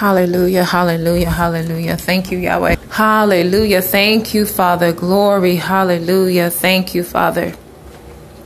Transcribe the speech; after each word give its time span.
Hallelujah, 0.00 0.64
hallelujah, 0.64 1.28
hallelujah. 1.28 1.94
Thank 1.98 2.32
you, 2.32 2.38
Yahweh. 2.38 2.76
Hallelujah. 2.88 3.82
Thank 3.82 4.32
you, 4.32 4.46
Father. 4.46 4.94
Glory, 4.94 5.56
hallelujah. 5.56 6.48
Thank 6.48 6.94
you, 6.94 7.04
Father. 7.04 7.52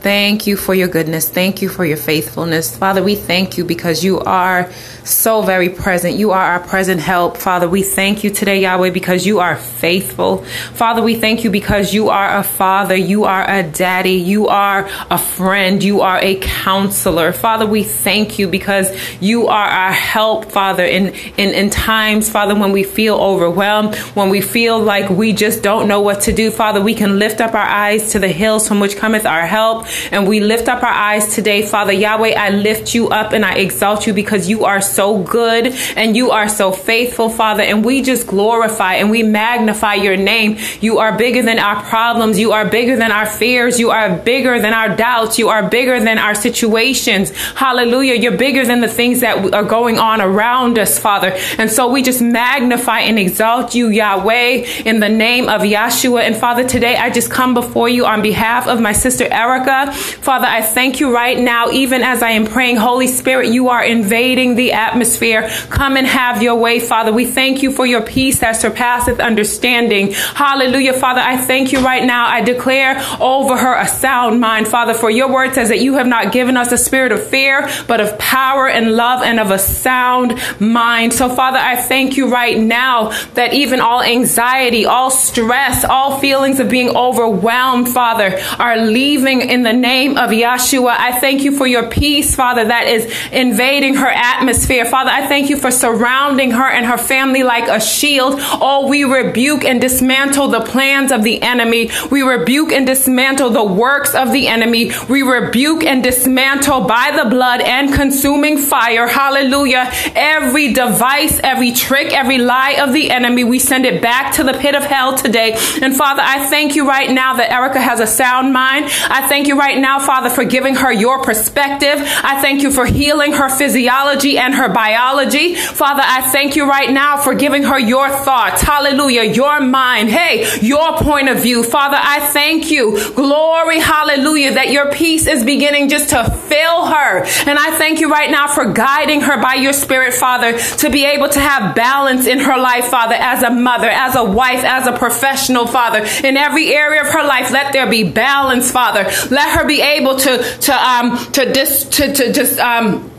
Thank 0.05 0.45
you 0.45 0.55
for 0.55 0.75
your 0.75 0.87
goodness. 0.87 1.27
Thank 1.27 1.63
you 1.63 1.67
for 1.67 1.83
your 1.83 1.97
faithfulness. 1.97 2.77
Father, 2.77 3.01
we 3.01 3.15
thank 3.15 3.57
you 3.57 3.65
because 3.65 4.03
you 4.03 4.19
are 4.19 4.71
so 5.03 5.41
very 5.41 5.69
present. 5.69 6.15
You 6.15 6.29
are 6.29 6.43
our 6.43 6.59
present 6.59 7.01
help. 7.01 7.37
Father, 7.37 7.67
we 7.67 7.81
thank 7.81 8.23
you 8.23 8.29
today, 8.29 8.61
Yahweh, 8.61 8.91
because 8.91 9.25
you 9.25 9.39
are 9.39 9.55
faithful. 9.55 10.43
Father, 10.73 11.01
we 11.01 11.15
thank 11.15 11.43
you 11.43 11.49
because 11.49 11.91
you 11.91 12.09
are 12.09 12.37
a 12.37 12.43
father. 12.43 12.95
You 12.95 13.23
are 13.23 13.49
a 13.49 13.63
daddy. 13.63 14.17
You 14.17 14.47
are 14.47 14.87
a 15.09 15.17
friend. 15.17 15.83
You 15.83 16.01
are 16.01 16.19
a 16.19 16.35
counselor. 16.35 17.33
Father, 17.33 17.65
we 17.65 17.83
thank 17.83 18.37
you 18.37 18.47
because 18.47 18.95
you 19.19 19.47
are 19.47 19.67
our 19.67 19.91
help, 19.91 20.51
Father, 20.51 20.85
in, 20.85 21.15
in, 21.37 21.49
in 21.49 21.71
times, 21.71 22.29
Father, 22.29 22.53
when 22.53 22.71
we 22.71 22.83
feel 22.83 23.15
overwhelmed, 23.15 23.95
when 24.13 24.29
we 24.29 24.41
feel 24.41 24.79
like 24.79 25.09
we 25.09 25.33
just 25.33 25.63
don't 25.63 25.87
know 25.87 26.01
what 26.01 26.21
to 26.21 26.31
do. 26.31 26.51
Father, 26.51 26.79
we 26.79 26.93
can 26.93 27.17
lift 27.17 27.41
up 27.41 27.55
our 27.55 27.67
eyes 27.67 28.11
to 28.11 28.19
the 28.19 28.27
hills 28.27 28.67
from 28.67 28.79
which 28.79 28.97
cometh 28.97 29.25
our 29.25 29.47
help. 29.47 29.87
And 30.11 30.27
we 30.27 30.39
lift 30.39 30.67
up 30.67 30.83
our 30.83 30.89
eyes 30.89 31.33
today, 31.33 31.65
Father 31.65 31.93
Yahweh. 31.93 32.33
I 32.35 32.49
lift 32.49 32.93
you 32.93 33.09
up 33.09 33.33
and 33.33 33.45
I 33.45 33.55
exalt 33.55 34.07
you 34.07 34.13
because 34.13 34.49
you 34.49 34.65
are 34.65 34.81
so 34.81 35.21
good 35.23 35.67
and 35.95 36.15
you 36.15 36.31
are 36.31 36.49
so 36.49 36.71
faithful, 36.71 37.29
Father. 37.29 37.63
And 37.63 37.83
we 37.83 38.01
just 38.01 38.27
glorify 38.27 38.95
and 38.95 39.09
we 39.09 39.23
magnify 39.23 39.95
your 39.95 40.17
name. 40.17 40.57
You 40.81 40.99
are 40.99 41.17
bigger 41.17 41.41
than 41.41 41.59
our 41.59 41.81
problems. 41.83 42.39
You 42.39 42.51
are 42.51 42.65
bigger 42.69 42.95
than 42.95 43.11
our 43.11 43.25
fears. 43.25 43.79
You 43.79 43.91
are 43.91 44.17
bigger 44.17 44.59
than 44.59 44.73
our 44.73 44.95
doubts. 44.95 45.37
You 45.37 45.49
are 45.49 45.69
bigger 45.69 45.99
than 45.99 46.17
our 46.17 46.35
situations. 46.35 47.31
Hallelujah. 47.53 48.15
You're 48.15 48.37
bigger 48.37 48.65
than 48.65 48.81
the 48.81 48.87
things 48.87 49.21
that 49.21 49.53
are 49.53 49.63
going 49.63 49.97
on 49.97 50.21
around 50.21 50.77
us, 50.77 50.99
Father. 50.99 51.37
And 51.57 51.69
so 51.69 51.87
we 51.91 52.03
just 52.03 52.21
magnify 52.21 53.01
and 53.01 53.19
exalt 53.19 53.75
you, 53.75 53.89
Yahweh, 53.89 54.83
in 54.85 54.99
the 54.99 55.09
name 55.09 55.49
of 55.49 55.61
Yahshua. 55.61 56.21
And 56.21 56.35
Father, 56.35 56.67
today 56.67 56.95
I 56.95 57.09
just 57.09 57.31
come 57.31 57.53
before 57.53 57.89
you 57.89 58.05
on 58.05 58.21
behalf 58.21 58.67
of 58.67 58.79
my 58.81 58.93
sister 58.93 59.27
Erica. 59.31 59.84
Father, 59.93 60.47
I 60.47 60.61
thank 60.61 60.99
you 60.99 61.13
right 61.13 61.37
now, 61.37 61.69
even 61.71 62.01
as 62.03 62.21
I 62.21 62.31
am 62.31 62.45
praying, 62.45 62.77
Holy 62.77 63.07
Spirit, 63.07 63.49
you 63.49 63.69
are 63.69 63.83
invading 63.83 64.55
the 64.55 64.73
atmosphere. 64.73 65.49
Come 65.69 65.97
and 65.97 66.07
have 66.07 66.41
your 66.41 66.55
way, 66.55 66.79
Father. 66.79 67.11
We 67.11 67.25
thank 67.25 67.63
you 67.63 67.71
for 67.71 67.85
your 67.85 68.01
peace 68.01 68.39
that 68.39 68.53
surpasseth 68.53 69.19
understanding. 69.19 70.11
Hallelujah, 70.11 70.93
Father. 70.93 71.21
I 71.21 71.37
thank 71.37 71.71
you 71.71 71.79
right 71.79 72.03
now. 72.03 72.27
I 72.27 72.41
declare 72.41 73.01
over 73.19 73.57
her 73.57 73.75
a 73.75 73.87
sound 73.87 74.39
mind, 74.39 74.67
Father, 74.67 74.93
for 74.93 75.09
your 75.09 75.31
word 75.31 75.53
says 75.53 75.69
that 75.69 75.79
you 75.79 75.95
have 75.95 76.07
not 76.07 76.31
given 76.31 76.57
us 76.57 76.71
a 76.71 76.77
spirit 76.77 77.11
of 77.11 77.25
fear, 77.25 77.69
but 77.87 78.01
of 78.01 78.17
power 78.17 78.67
and 78.67 78.95
love 78.95 79.21
and 79.23 79.39
of 79.39 79.51
a 79.51 79.59
sound 79.59 80.39
mind. 80.59 81.13
So, 81.13 81.29
Father, 81.29 81.57
I 81.57 81.75
thank 81.75 82.17
you 82.17 82.31
right 82.31 82.57
now 82.57 83.09
that 83.33 83.53
even 83.53 83.79
all 83.79 84.01
anxiety, 84.01 84.85
all 84.85 85.11
stress, 85.11 85.83
all 85.83 86.19
feelings 86.19 86.59
of 86.59 86.69
being 86.69 86.89
overwhelmed, 86.95 87.89
Father, 87.89 88.39
are 88.59 88.77
leaving 88.77 89.41
in 89.41 89.63
the 89.63 89.73
name 89.75 90.17
of 90.17 90.29
Yahshua. 90.29 90.95
I 90.97 91.19
thank 91.19 91.43
you 91.43 91.51
for 91.51 91.67
your 91.67 91.89
peace, 91.89 92.35
Father, 92.35 92.65
that 92.65 92.87
is 92.87 93.05
invading 93.31 93.95
her 93.95 94.07
atmosphere. 94.07 94.85
Father, 94.85 95.11
I 95.11 95.27
thank 95.27 95.49
you 95.49 95.57
for 95.57 95.71
surrounding 95.71 96.51
her 96.51 96.69
and 96.69 96.85
her 96.85 96.97
family 96.97 97.43
like 97.43 97.67
a 97.67 97.79
shield. 97.79 98.35
Oh, 98.39 98.87
we 98.87 99.03
rebuke 99.03 99.63
and 99.63 99.79
dismantle 99.81 100.49
the 100.49 100.61
plans 100.61 101.11
of 101.11 101.23
the 101.23 101.41
enemy. 101.41 101.89
We 102.11 102.21
rebuke 102.21 102.71
and 102.71 102.85
dismantle 102.85 103.51
the 103.51 103.63
works 103.63 104.15
of 104.15 104.31
the 104.31 104.47
enemy. 104.47 104.91
We 105.09 105.21
rebuke 105.21 105.83
and 105.83 106.03
dismantle 106.03 106.81
by 106.81 107.19
the 107.21 107.29
blood 107.29 107.61
and 107.61 107.93
consuming 107.93 108.57
fire. 108.57 109.07
Hallelujah. 109.07 109.89
Every 110.15 110.73
device, 110.73 111.39
every 111.43 111.71
trick, 111.71 112.13
every 112.13 112.37
lie 112.37 112.77
of 112.79 112.93
the 112.93 113.11
enemy, 113.11 113.43
we 113.43 113.59
send 113.59 113.85
it 113.85 114.01
back 114.01 114.33
to 114.35 114.43
the 114.43 114.53
pit 114.53 114.75
of 114.75 114.83
hell 114.83 115.17
today. 115.17 115.57
And 115.81 115.95
Father, 115.95 116.21
I 116.23 116.47
thank 116.49 116.75
you 116.75 116.87
right 116.87 117.09
now 117.09 117.35
that 117.35 117.51
Erica 117.51 117.79
has 117.79 117.99
a 117.99 118.07
sound 118.07 118.53
mind. 118.53 118.85
I 119.09 119.27
thank 119.27 119.47
you 119.47 119.54
right 119.57 119.77
now, 119.77 119.99
Father, 119.99 120.29
for 120.29 120.43
giving 120.43 120.75
her 120.75 120.91
your 120.91 121.21
perspective. 121.21 121.95
I 121.97 122.41
thank 122.41 122.61
you 122.61 122.71
for 122.71 122.85
healing 122.85 123.33
her 123.33 123.49
physiology 123.49 124.37
and 124.37 124.53
her 124.53 124.69
biology. 124.69 125.55
Father, 125.55 126.03
I 126.03 126.21
thank 126.31 126.55
you 126.55 126.67
right 126.67 126.89
now 126.89 127.17
for 127.17 127.33
giving 127.33 127.63
her 127.63 127.79
your 127.79 128.09
thoughts. 128.09 128.61
Hallelujah. 128.61 129.23
Your 129.23 129.61
mind. 129.61 130.09
Hey, 130.09 130.59
your 130.61 130.97
point 130.97 131.29
of 131.29 131.39
view. 131.39 131.63
Father, 131.63 131.97
I 131.99 132.19
thank 132.27 132.71
you. 132.71 133.13
Glory. 133.13 133.79
Hallelujah. 133.79 134.53
That 134.53 134.71
your 134.71 134.91
peace 134.91 135.27
is 135.27 135.43
beginning 135.43 135.89
just 135.89 136.09
to 136.09 136.29
fill 136.47 136.85
her. 136.85 137.23
And 137.45 137.57
I 137.57 137.77
thank 137.77 137.99
you 137.99 138.11
right 138.11 138.29
now 138.29 138.47
for 138.47 138.71
guiding 138.71 139.21
her 139.21 139.41
by 139.41 139.55
your 139.55 139.73
spirit, 139.73 140.13
Father, 140.13 140.57
to 140.57 140.89
be 140.89 141.05
able 141.05 141.29
to 141.29 141.39
have 141.39 141.75
balance 141.75 142.27
in 142.27 142.39
her 142.39 142.57
life, 142.57 142.85
Father, 142.85 143.15
as 143.15 143.43
a 143.43 143.49
mother, 143.49 143.89
as 143.89 144.15
a 144.15 144.23
wife, 144.23 144.63
as 144.63 144.87
a 144.87 144.97
professional, 144.97 145.67
Father, 145.67 146.05
in 146.23 146.37
every 146.37 146.73
area 146.73 147.01
of 147.01 147.07
her 147.07 147.23
life. 147.23 147.51
Let 147.51 147.73
there 147.73 147.89
be 147.89 148.03
balance, 148.03 148.71
Father. 148.71 149.03
Let 149.29 149.44
her 149.51 149.65
be 149.67 149.81
able 149.81 150.15
to 150.17 150.37
to 150.61 150.73
um 150.73 151.17
to 151.31 151.51
dis 151.51 151.83
to 151.85 152.13
to 152.13 152.31
just 152.33 152.59
um 152.59 153.11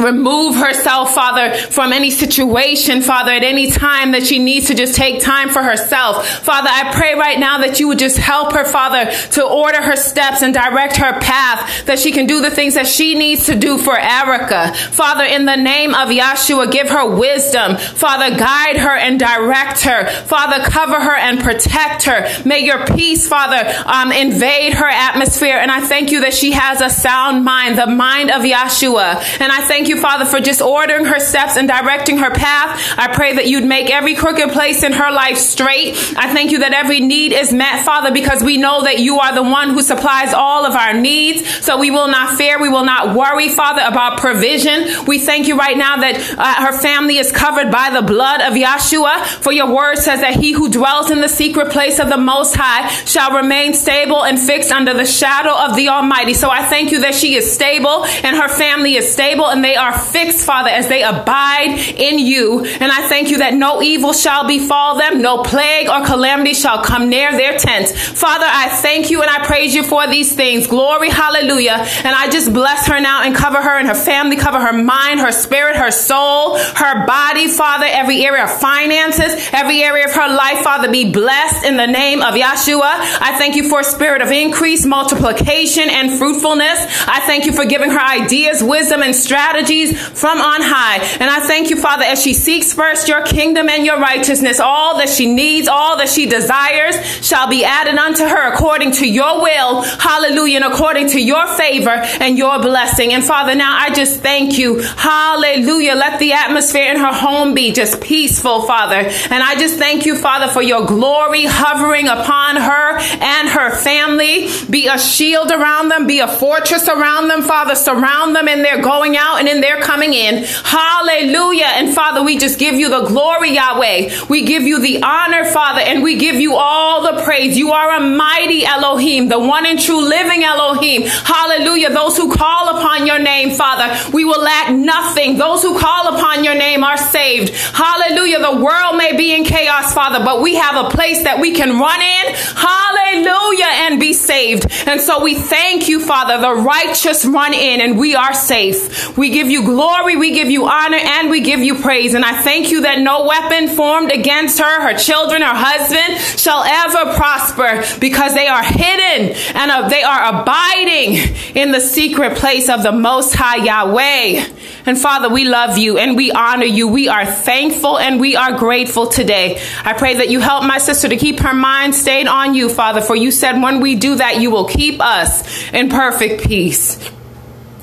remove 0.00 0.56
herself, 0.56 1.14
Father, 1.14 1.54
from 1.54 1.92
any 1.92 2.10
situation, 2.10 3.02
Father, 3.02 3.32
at 3.32 3.42
any 3.42 3.70
time 3.70 4.12
that 4.12 4.26
she 4.26 4.38
needs 4.38 4.68
to 4.68 4.74
just 4.74 4.94
take 4.94 5.22
time 5.22 5.50
for 5.50 5.62
herself. 5.62 6.26
Father, 6.26 6.68
I 6.70 6.92
pray 6.94 7.14
right 7.14 7.38
now 7.38 7.58
that 7.58 7.78
you 7.78 7.88
would 7.88 7.98
just 7.98 8.18
help 8.18 8.52
her, 8.52 8.64
Father, 8.64 9.10
to 9.32 9.44
order 9.44 9.82
her 9.82 9.96
steps 9.96 10.42
and 10.42 10.54
direct 10.54 10.96
her 10.96 11.20
path, 11.20 11.86
that 11.86 11.98
she 11.98 12.12
can 12.12 12.26
do 12.26 12.40
the 12.40 12.50
things 12.50 12.74
that 12.74 12.86
she 12.86 13.14
needs 13.14 13.46
to 13.46 13.54
do 13.54 13.78
for 13.78 13.98
Erica. 13.98 14.72
Father, 14.74 15.24
in 15.24 15.44
the 15.44 15.56
name 15.56 15.94
of 15.94 16.08
Yahshua, 16.08 16.70
give 16.72 16.88
her 16.88 17.08
wisdom. 17.16 17.76
Father, 17.76 18.36
guide 18.36 18.76
her 18.78 18.96
and 18.96 19.18
direct 19.18 19.82
her. 19.82 20.08
Father, 20.08 20.64
cover 20.70 21.00
her 21.00 21.14
and 21.14 21.40
protect 21.40 22.04
her. 22.04 22.26
May 22.44 22.60
your 22.60 22.86
peace, 22.86 23.28
Father, 23.28 23.70
um, 23.86 24.12
invade 24.12 24.74
her 24.74 24.88
atmosphere. 24.88 25.56
And 25.56 25.70
I 25.70 25.80
thank 25.80 26.10
you 26.10 26.22
that 26.22 26.34
she 26.34 26.52
has 26.52 26.80
a 26.80 26.90
sound 26.90 27.44
mind, 27.44 27.78
the 27.78 27.86
mind 27.86 28.30
of 28.30 28.42
Yahshua. 28.42 29.40
And 29.40 29.52
I 29.52 29.66
thank 29.66 29.88
you, 29.90 30.00
Father, 30.00 30.24
for 30.24 30.40
just 30.40 30.62
ordering 30.62 31.04
her 31.04 31.20
steps 31.20 31.56
and 31.56 31.68
directing 31.68 32.18
her 32.18 32.30
path. 32.30 32.94
I 32.96 33.12
pray 33.14 33.34
that 33.34 33.46
you'd 33.46 33.64
make 33.64 33.90
every 33.90 34.14
crooked 34.14 34.50
place 34.52 34.82
in 34.82 34.92
her 34.92 35.10
life 35.12 35.36
straight. 35.36 35.94
I 36.16 36.32
thank 36.32 36.52
you 36.52 36.60
that 36.60 36.72
every 36.72 37.00
need 37.00 37.32
is 37.32 37.52
met, 37.52 37.84
Father, 37.84 38.10
because 38.12 38.42
we 38.42 38.56
know 38.56 38.84
that 38.84 39.00
you 39.00 39.18
are 39.18 39.34
the 39.34 39.42
one 39.42 39.70
who 39.70 39.82
supplies 39.82 40.32
all 40.32 40.64
of 40.64 40.74
our 40.74 40.94
needs. 40.94 41.46
So 41.64 41.78
we 41.78 41.90
will 41.90 42.08
not 42.08 42.38
fear. 42.38 42.60
We 42.60 42.68
will 42.70 42.84
not 42.84 43.14
worry, 43.14 43.48
Father, 43.48 43.82
about 43.84 44.18
provision. 44.18 45.04
We 45.04 45.18
thank 45.18 45.48
you 45.48 45.58
right 45.58 45.76
now 45.76 45.98
that 45.98 46.16
uh, 46.38 46.66
her 46.66 46.78
family 46.78 47.18
is 47.18 47.32
covered 47.32 47.70
by 47.70 47.90
the 47.90 48.02
blood 48.02 48.40
of 48.40 48.54
Yahshua. 48.54 49.26
For 49.42 49.52
your 49.52 49.74
word 49.74 49.96
says 49.96 50.20
that 50.20 50.36
he 50.36 50.52
who 50.52 50.70
dwells 50.70 51.10
in 51.10 51.20
the 51.20 51.28
secret 51.28 51.70
place 51.70 51.98
of 51.98 52.08
the 52.08 52.16
Most 52.16 52.54
High 52.56 52.88
shall 53.04 53.32
remain 53.36 53.74
stable 53.74 54.24
and 54.24 54.38
fixed 54.38 54.72
under 54.72 54.94
the 54.94 55.04
shadow 55.04 55.54
of 55.54 55.76
the 55.76 55.88
Almighty. 55.88 56.34
So 56.34 56.48
I 56.48 56.64
thank 56.64 56.92
you 56.92 57.00
that 57.00 57.14
she 57.14 57.34
is 57.34 57.52
stable 57.52 58.04
and 58.04 58.36
her 58.36 58.48
family 58.48 58.94
is 58.94 59.12
stable 59.12 59.48
and 59.48 59.64
they 59.64 59.76
are 59.80 59.98
fixed, 59.98 60.44
Father, 60.44 60.70
as 60.70 60.88
they 60.88 61.02
abide 61.02 61.78
in 61.96 62.18
you. 62.18 62.64
And 62.64 62.92
I 62.92 63.08
thank 63.08 63.30
you 63.30 63.38
that 63.38 63.54
no 63.54 63.82
evil 63.82 64.12
shall 64.12 64.46
befall 64.46 64.98
them, 64.98 65.22
no 65.22 65.42
plague 65.42 65.88
or 65.88 66.04
calamity 66.04 66.54
shall 66.54 66.82
come 66.82 67.08
near 67.08 67.32
their 67.32 67.58
tents. 67.58 67.92
Father, 67.92 68.46
I 68.46 68.68
thank 68.68 69.10
you 69.10 69.22
and 69.22 69.30
I 69.30 69.44
praise 69.44 69.74
you 69.74 69.82
for 69.82 70.06
these 70.06 70.34
things. 70.34 70.66
Glory, 70.66 71.10
hallelujah. 71.10 71.76
And 72.04 72.14
I 72.14 72.28
just 72.30 72.52
bless 72.52 72.86
her 72.88 73.00
now 73.00 73.22
and 73.22 73.34
cover 73.34 73.60
her 73.60 73.78
and 73.78 73.88
her 73.88 73.94
family, 73.94 74.36
cover 74.36 74.60
her 74.60 74.72
mind, 74.72 75.20
her 75.20 75.32
spirit, 75.32 75.76
her 75.76 75.90
soul, 75.90 76.58
her 76.58 77.06
body, 77.06 77.48
Father, 77.48 77.86
every 77.88 78.24
area 78.24 78.44
of 78.44 78.60
finances, 78.60 79.48
every 79.52 79.82
area 79.82 80.06
of 80.06 80.12
her 80.12 80.28
life, 80.28 80.62
Father, 80.62 80.90
be 80.90 81.10
blessed 81.10 81.64
in 81.64 81.76
the 81.76 81.86
name 81.86 82.20
of 82.20 82.34
Yahshua. 82.34 82.80
I 82.82 83.36
thank 83.38 83.56
you 83.56 83.68
for 83.68 83.80
a 83.80 83.84
spirit 83.84 84.22
of 84.22 84.30
increase, 84.30 84.84
multiplication, 84.84 85.88
and 85.88 86.18
fruitfulness. 86.18 86.78
I 87.06 87.20
thank 87.26 87.46
you 87.46 87.52
for 87.52 87.64
giving 87.64 87.90
her 87.90 88.00
ideas, 88.00 88.62
wisdom, 88.62 89.02
and 89.02 89.14
strategy 89.14 89.69
strategies 89.70 89.98
from 90.18 90.38
on 90.38 90.60
high. 90.62 90.98
And 91.20 91.30
I 91.30 91.40
thank 91.40 91.70
you, 91.70 91.76
Father, 91.76 92.04
as 92.04 92.22
she 92.22 92.34
seeks 92.34 92.72
first 92.72 93.08
your 93.08 93.24
kingdom 93.24 93.68
and 93.68 93.86
your 93.86 93.98
righteousness, 93.98 94.60
all 94.60 94.98
that 94.98 95.08
she 95.08 95.32
needs, 95.32 95.68
all 95.68 95.96
that 95.98 96.08
she 96.08 96.26
desires 96.26 96.96
shall 97.24 97.48
be 97.48 97.64
added 97.64 97.96
unto 97.96 98.24
her 98.24 98.52
according 98.52 98.92
to 98.92 99.08
your 99.08 99.42
will. 99.42 99.82
Hallelujah. 99.82 100.60
And 100.60 100.72
according 100.72 101.08
to 101.10 101.20
your 101.20 101.46
favor 101.46 101.90
and 101.90 102.36
your 102.36 102.60
blessing. 102.60 103.12
And 103.12 103.24
Father, 103.24 103.54
now 103.54 103.76
I 103.78 103.94
just 103.94 104.20
thank 104.20 104.58
you. 104.58 104.80
Hallelujah. 104.80 105.94
Let 105.94 106.18
the 106.18 106.32
atmosphere 106.32 106.90
in 106.90 106.98
her 106.98 107.12
home 107.12 107.54
be 107.54 107.72
just 107.72 108.00
peaceful, 108.00 108.62
Father. 108.62 108.96
And 108.96 109.42
I 109.42 109.54
just 109.58 109.78
thank 109.78 110.06
you, 110.06 110.16
Father, 110.16 110.52
for 110.52 110.62
your 110.62 110.86
glory 110.86 111.44
hovering 111.44 112.08
upon 112.08 112.56
her 112.56 112.98
and 112.98 113.48
her 113.48 113.76
family. 113.76 114.48
Be 114.68 114.88
a 114.88 114.98
shield 114.98 115.50
around 115.50 115.88
them, 115.88 116.06
be 116.06 116.20
a 116.20 116.28
fortress 116.28 116.88
around 116.88 117.28
them, 117.28 117.42
Father. 117.42 117.74
Surround 117.74 118.34
them 118.34 118.48
in 118.48 118.62
their 118.62 118.82
going 118.82 119.16
out 119.16 119.38
and 119.38 119.48
their 119.58 119.80
coming 119.80 120.14
in. 120.14 120.44
Hallelujah. 120.44 121.66
And 121.74 121.92
Father, 121.92 122.22
we 122.22 122.38
just 122.38 122.58
give 122.60 122.76
you 122.76 122.88
the 122.88 123.06
glory, 123.06 123.54
Yahweh. 123.54 124.26
We 124.28 124.44
give 124.44 124.62
you 124.62 124.78
the 124.78 125.02
honor, 125.02 125.44
Father, 125.46 125.80
and 125.80 126.02
we 126.02 126.16
give 126.16 126.36
you 126.36 126.54
all 126.54 127.02
the 127.02 127.22
praise. 127.24 127.58
You 127.58 127.72
are 127.72 127.96
a 127.96 128.00
mighty 128.00 128.64
Elohim, 128.64 129.28
the 129.28 129.38
one 129.38 129.66
and 129.66 129.80
true 129.80 130.00
living 130.08 130.44
Elohim. 130.44 131.02
Hallelujah. 131.02 131.90
Those 131.90 132.16
who 132.16 132.32
call 132.32 132.78
upon 132.78 133.06
your 133.06 133.18
name, 133.18 133.50
Father, 133.50 134.10
we 134.12 134.24
will 134.24 134.40
lack 134.40 134.72
nothing. 134.72 135.36
Those 135.36 135.62
who 135.62 135.78
call 135.78 136.14
upon 136.14 136.44
your 136.44 136.54
name 136.54 136.84
are 136.84 136.96
saved. 136.96 137.50
Hallelujah. 137.50 138.38
The 138.40 138.62
world 138.62 138.96
may 138.96 139.16
be 139.16 139.34
in 139.34 139.44
chaos, 139.44 139.92
Father, 139.92 140.24
but 140.24 140.40
we 140.40 140.54
have 140.54 140.86
a 140.86 140.90
place 140.90 141.22
that 141.24 141.40
we 141.40 141.52
can 141.52 141.80
run 141.80 142.00
in. 142.00 142.34
Hallelujah. 142.34 143.70
And 143.90 143.98
be 143.98 144.12
saved. 144.12 144.66
And 144.86 145.00
so 145.00 145.22
we 145.22 145.34
thank 145.34 145.88
you, 145.88 146.00
Father. 146.00 146.38
The 146.40 146.54
righteous 146.54 147.24
run 147.24 147.54
in 147.54 147.80
and 147.80 147.98
we 147.98 148.14
are 148.14 148.34
safe. 148.34 149.16
We 149.16 149.30
give 149.30 149.39
you 149.48 149.64
glory. 149.64 150.16
We 150.16 150.32
give 150.32 150.50
you 150.50 150.66
honor 150.66 150.98
and 151.00 151.30
we 151.30 151.40
give 151.40 151.60
you 151.60 151.76
praise. 151.76 152.14
And 152.14 152.24
I 152.24 152.42
thank 152.42 152.70
you 152.70 152.82
that 152.82 152.98
no 153.00 153.24
weapon 153.24 153.68
formed 153.68 154.10
against 154.12 154.58
her, 154.58 154.82
her 154.82 154.98
children, 154.98 155.42
her 155.42 155.54
husband 155.54 156.18
shall 156.38 156.64
ever 156.64 157.14
prosper 157.14 157.82
because 158.00 158.34
they 158.34 158.48
are 158.48 158.62
hidden 158.62 159.36
and 159.54 159.90
they 159.90 160.02
are 160.02 160.40
abiding 160.40 161.36
in 161.54 161.72
the 161.72 161.80
secret 161.80 162.36
place 162.36 162.68
of 162.68 162.82
the 162.82 162.92
Most 162.92 163.34
High 163.34 163.64
Yahweh. 163.64 164.46
And 164.86 164.98
Father, 164.98 165.28
we 165.28 165.44
love 165.44 165.78
you 165.78 165.98
and 165.98 166.16
we 166.16 166.32
honor 166.32 166.64
you. 166.64 166.88
We 166.88 167.08
are 167.08 167.26
thankful 167.26 167.98
and 167.98 168.20
we 168.20 168.36
are 168.36 168.58
grateful 168.58 169.06
today. 169.06 169.60
I 169.84 169.92
pray 169.92 170.14
that 170.14 170.30
you 170.30 170.40
help 170.40 170.64
my 170.64 170.78
sister 170.78 171.08
to 171.08 171.16
keep 171.16 171.40
her 171.40 171.54
mind 171.54 171.94
stayed 171.94 172.26
on 172.26 172.54
you, 172.54 172.68
Father, 172.68 173.00
for 173.00 173.14
you 173.14 173.30
said 173.30 173.62
when 173.62 173.80
we 173.80 173.94
do 173.94 174.16
that, 174.16 174.40
you 174.40 174.50
will 174.50 174.66
keep 174.66 175.00
us 175.00 175.70
in 175.72 175.88
perfect 175.88 176.42
peace. 176.42 176.98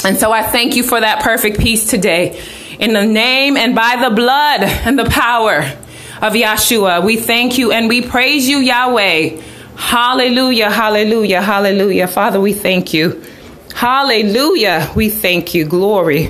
And 0.08 0.18
so 0.18 0.32
I 0.32 0.42
thank 0.42 0.78
you 0.78 0.84
for 0.84 1.02
that 1.02 1.22
perfect 1.22 1.60
peace 1.60 1.90
today. 1.90 2.42
In 2.80 2.94
the 2.94 3.06
name 3.06 3.58
and 3.58 3.76
by 3.76 3.98
the 4.02 4.16
blood 4.16 4.64
and 4.64 4.98
the 4.98 5.04
power 5.04 5.58
of 6.22 6.32
Yahshua, 6.32 7.04
we 7.04 7.18
thank 7.18 7.58
you 7.58 7.74
and 7.74 7.90
we 7.90 8.02
praise 8.02 8.48
you, 8.48 8.60
Yahweh. 8.60 9.42
Hallelujah, 9.76 10.72
hallelujah, 10.72 11.42
hallelujah. 11.42 12.08
Father, 12.08 12.40
we 12.40 12.54
thank 12.54 12.94
you. 12.94 13.22
Hallelujah, 13.76 14.90
we 14.96 15.10
thank 15.10 15.54
you. 15.54 15.66
Glory. 15.66 16.28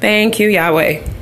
Thank 0.00 0.40
you, 0.40 0.48
Yahweh. 0.48 1.19